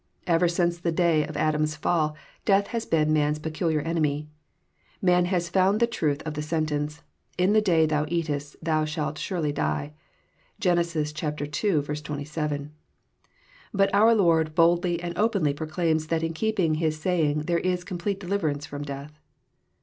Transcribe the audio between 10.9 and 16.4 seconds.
27.) But our Lord boldly and openly proclaims that in